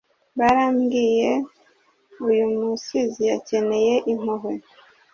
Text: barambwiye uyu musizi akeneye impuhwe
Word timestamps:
barambwiye 0.39 1.29
uyu 2.27 2.45
musizi 2.63 3.23
akeneye 3.37 3.93
impuhwe 4.11 4.53